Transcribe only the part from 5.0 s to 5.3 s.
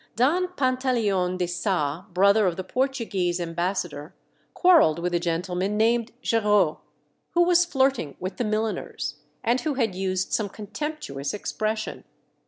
a